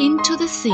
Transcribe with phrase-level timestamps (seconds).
[0.00, 0.72] into the sea.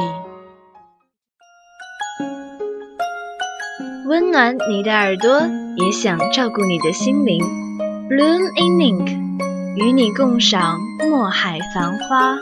[4.07, 5.41] 温暖你的耳朵，
[5.77, 7.43] 也想照顾你的心灵。
[8.09, 9.17] Bloom in Ink，
[9.77, 10.79] 与你共赏
[11.09, 12.37] 墨海繁花。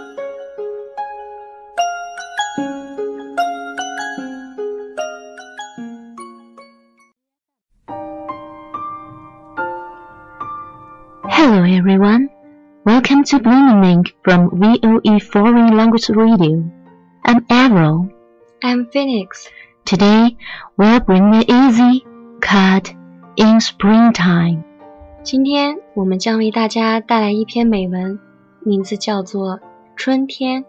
[11.29, 12.29] Hello everyone.
[12.85, 16.74] Welcome to Blooming Ink from VOE Foreign Language Radio.
[17.25, 18.09] I'm Avril.
[18.63, 19.49] I'm Phoenix。
[19.85, 20.37] Today
[20.77, 22.05] we'll bring the easy
[22.41, 22.95] cut
[23.37, 24.63] in springtime.
[25.23, 28.19] 今天我们将为大家带来一篇美文，
[28.65, 29.57] 名字叫做《
[29.97, 30.65] 春天》。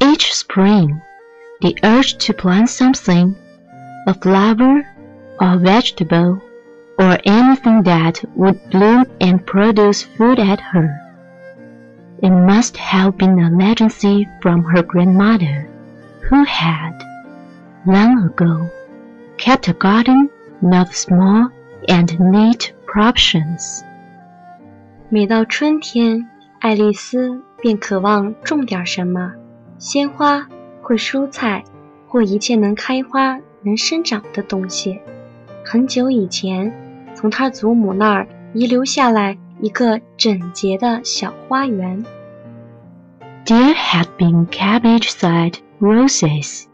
[0.00, 1.00] Each spring,
[1.60, 3.34] the urge to plant something,
[4.06, 4.84] a flower,
[5.38, 6.40] or vegetable,
[6.98, 10.90] or anything that would bloom and produce food at her.
[12.22, 15.66] It must have been a legacy from her grandmother,
[16.28, 16.94] who had,
[17.84, 18.68] long ago,
[19.36, 20.30] kept a garden
[20.62, 21.50] of small
[21.86, 23.82] and neat proportions.
[25.10, 26.26] 每到春天，
[26.60, 29.32] 爱丽丝便渴望种点什么，
[29.78, 30.48] 鲜花
[30.82, 31.62] 或蔬菜，
[32.08, 34.98] 或一切能开花、能生长的东西。
[35.64, 36.72] 很久以前，
[37.14, 42.04] 从她祖母那儿遗留下来一个 整洁的小花园。
[43.44, 46.64] There had been cabbage-side roses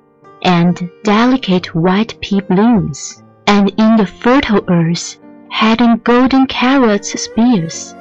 [0.43, 5.17] and delicate white pea blooms, and in the fertile earth
[5.51, 7.93] hidden golden carrots spears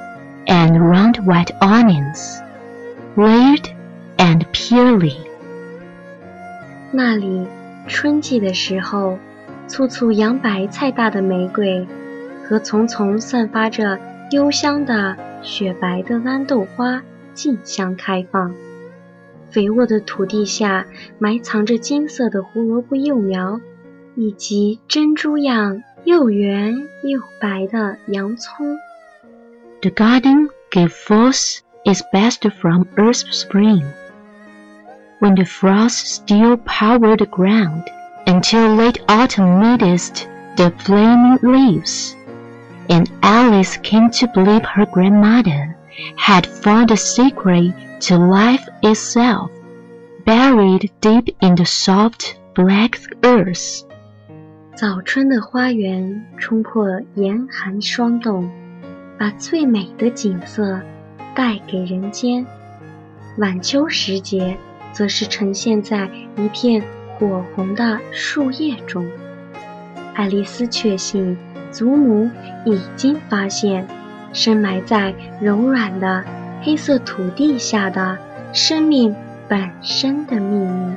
[0.46, 2.40] and round white onions,
[3.16, 3.68] layered
[4.16, 5.16] and pearly.
[6.90, 7.46] 那里
[7.86, 9.18] 春季的时候，
[9.68, 11.86] 簇簇洋白菜大的玫瑰，
[12.48, 13.98] 和丛丛散发着
[14.30, 17.02] 幽香的 雪白的豌豆花
[17.34, 18.54] 竞相开放。
[19.50, 20.86] 肥沃的土地下
[21.18, 23.60] 埋藏着金色的胡萝卜幼苗，
[24.14, 28.78] 以及珍珠样又圆又白的洋葱。
[29.82, 33.82] The garden gave forth its best from earth's spring,
[35.20, 37.84] when the frost still powdered the ground,
[38.24, 40.26] until late autumn midst
[40.56, 42.14] the flaming leaves,
[42.89, 45.75] And Alice came to believe her grandmother
[46.15, 49.49] had found the secret to life itself,
[50.25, 53.83] buried deep in the soft black earth.
[54.75, 58.47] 早春的花园冲破严寒霜冻，
[59.17, 60.79] 把最美的景色
[61.33, 62.45] 带给人间。
[63.37, 64.55] 晚秋时节，
[64.91, 66.83] 则是呈现在一片
[67.17, 69.05] 火红的树叶中。
[70.13, 71.35] 爱丽丝确信，
[71.76, 72.30] 祖母
[72.64, 73.86] 已经发现
[74.32, 76.24] 深埋在柔软的
[76.62, 78.18] 黑色土地下的
[78.52, 79.14] 生命
[79.48, 80.94] 本身的秘密。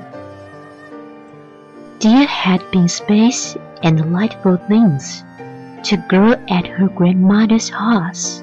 [2.00, 5.24] There had been space and delightful things
[5.84, 8.42] to grow at her grandmother's house.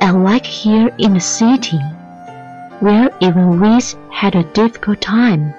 [0.00, 1.80] Unlike here in the city,
[2.80, 5.52] where even weeds had a difficult time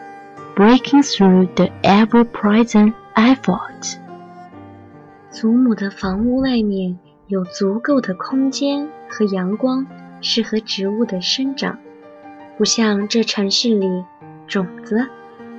[0.55, 3.99] breaking through the ever-present effort.
[5.32, 9.86] 祖母的房屋外面有足够的空间和阳光，
[10.20, 11.78] 适合植物的生长，
[12.58, 14.04] 不像这城市里，
[14.46, 15.08] 种子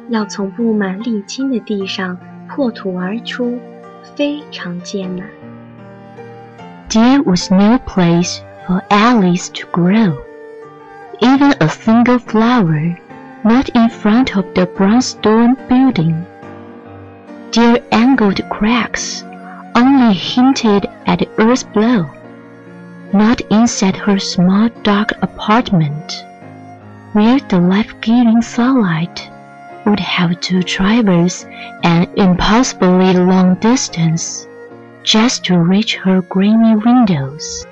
[0.09, 2.15] 要从布满沥青的地上
[2.47, 3.57] 破土而出，
[4.15, 5.27] 非常艰难。
[6.89, 10.13] There was no place for Alice to grow,
[11.19, 12.95] even a single flower,
[13.41, 16.25] not in front of the brownstone building.
[17.51, 19.23] Their angled cracks
[19.74, 22.06] only hinted at the earth below,
[23.12, 26.24] not inside her small dark apartment,
[27.12, 29.30] where the life-giving sunlight
[29.86, 31.46] would have to traverse
[31.82, 34.46] an impossibly long distance
[35.02, 37.64] just to reach her grimy windows.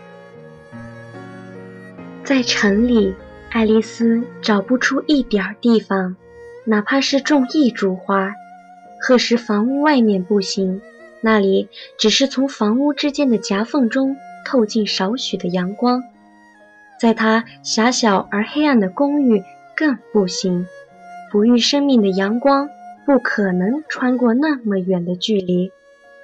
[2.25, 3.15] 在城里，
[3.51, 6.17] 爱丽丝找不出一点地方，
[6.65, 8.35] 哪怕是种一株花。
[8.99, 10.81] 可是房屋外面不行，
[11.22, 14.16] 那里只是从房屋之间的夹缝中
[14.46, 16.04] 透进少许的阳光。
[17.00, 19.44] 在她狭小而黑暗的公寓
[19.76, 20.68] 更不行，
[21.32, 22.70] 哺育生命的阳光
[23.06, 25.72] 不可能穿过那么远的距离，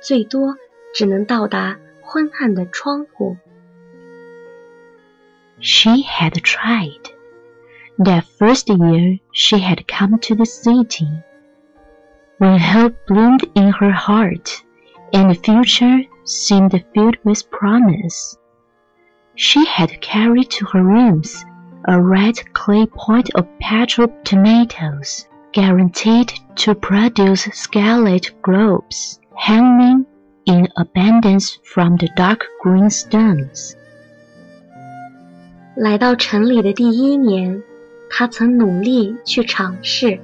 [0.02, 0.58] 最多
[0.94, 3.38] 只能到达昏暗的窗户。
[5.60, 7.02] She had tried.
[7.98, 11.08] That first year she had come to the city.
[12.38, 14.60] When hope bloomed in her heart
[15.13, 18.37] and the future seemed filled with promise,
[19.35, 21.45] she had carried to her rooms
[21.89, 30.07] a red clay pot of petrol tomatoes, guaranteed to produce scarlet globes, hanging
[30.47, 33.75] in abundance from the dark green stones.
[35.75, 37.63] 来到城里的第一年，
[38.11, 40.21] 他曾努力去尝试。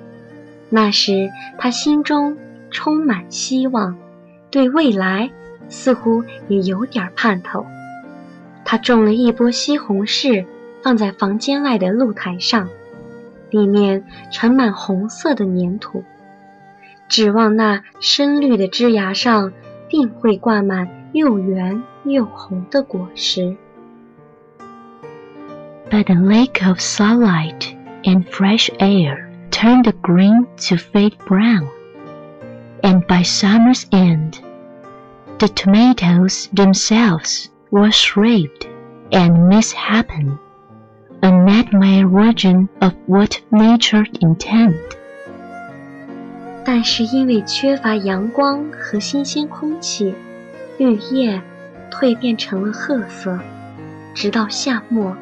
[0.71, 2.37] 那时他心中
[2.71, 3.97] 充满希望，
[4.54, 5.32] 对未来
[5.68, 7.66] 似乎也有点盼头。
[8.64, 10.46] 他种了一波西红柿，
[10.84, 12.70] 放在房间外的露台上，
[13.50, 16.04] 里面盛满红色的粘土，
[17.10, 19.52] 指望那深绿的枝芽上
[19.90, 23.58] 定会挂满又圆又红的果实。
[25.90, 31.68] but the lack of sunlight and fresh air turned the green to fade brown.
[32.93, 34.41] And by summer's end,
[35.39, 38.67] the tomatoes themselves were shriveled
[39.11, 40.39] and misshapen,
[41.23, 44.97] a nightmare version of what nature intended.
[46.65, 50.15] 但是因为缺乏阳光和新鲜空气，
[50.77, 51.41] 绿叶
[51.91, 53.39] 蜕变成了褐色，
[54.15, 55.17] 直到夏末。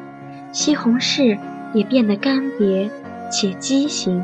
[0.51, 1.37] 西红柿
[1.73, 2.89] 也变得干瘪
[3.31, 4.23] 且畸形，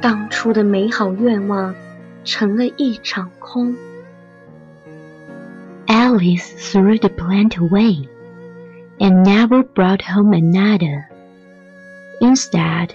[0.00, 1.74] 当初的美好愿望
[2.23, 3.75] 成了一场空。
[5.87, 8.07] Alice threw the plant away
[8.99, 11.09] and never brought home another.
[12.21, 12.93] Instead,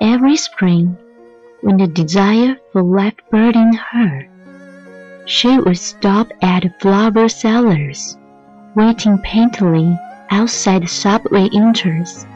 [0.00, 0.96] every spring,
[1.60, 4.26] when the desire for life burdened her,
[5.26, 8.16] she would stop at flower sellers,
[8.74, 9.98] waiting painfully
[10.30, 12.26] outside the subway entrance,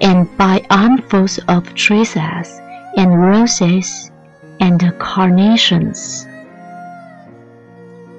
[0.00, 2.60] and buy armfuls of freesias
[2.96, 4.10] and roses
[4.58, 6.24] and carnations.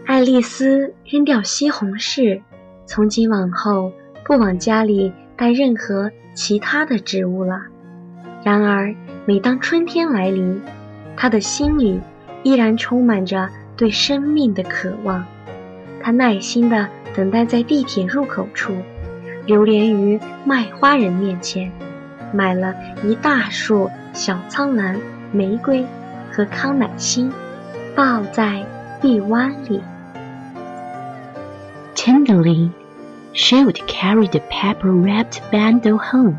[0.06, 2.42] 爱丽丝扔掉西红柿，
[2.86, 3.92] 从今往后
[4.24, 7.62] 不往家里带任何其他的植物了。
[8.44, 8.94] 然而，
[9.26, 10.62] 每当春天来临，
[11.18, 12.00] 她的心里
[12.44, 15.26] 依然充满着对生命的渴望。
[16.02, 18.76] 她耐心地等待在地铁入口处。
[19.48, 21.72] 流连于卖花人面前，
[22.34, 22.74] 买了
[23.04, 25.00] 一大束小苍兰、
[25.32, 25.86] 玫瑰
[26.36, 27.32] 和康乃馨，
[27.96, 28.66] 抱在
[29.00, 29.82] 臂弯里。
[31.96, 32.72] Tenderly,
[33.32, 36.36] she would carry the paper-wrapped bundle home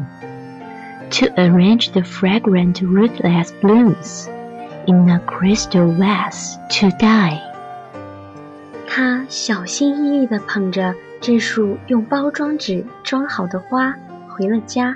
[1.10, 4.28] to arrange the fragrant rootless blooms
[4.86, 7.40] in a crystal vase to die.
[8.86, 10.94] 她小心翼翼地捧着。
[11.18, 13.94] 这束用包装纸装好的花
[14.28, 14.94] 回了家，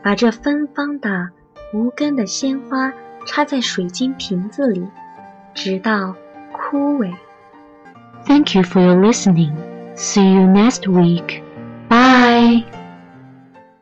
[0.00, 1.30] 把这芬芳的
[1.74, 2.92] 无根的鲜花
[3.26, 4.86] 插在水晶瓶子里，
[5.54, 6.14] 直到
[6.52, 7.12] 枯萎。
[8.24, 9.52] Thank you for your listening.
[9.96, 11.42] See you next week.
[11.88, 12.64] Bye.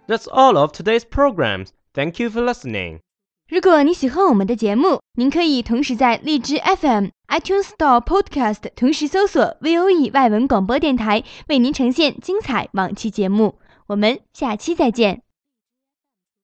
[0.06, 1.68] That's all of today's programs.
[1.94, 3.00] Thank you for listening.
[3.48, 13.58] 如果你喜欢我们的节目，您可以同时在荔枝 FM、iTunes Store、Podcast 同时搜索 VOE 外文广播电台，为您呈现精彩往期节目。
[13.86, 15.22] 我们下期再见。